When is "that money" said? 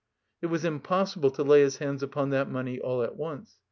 2.31-2.79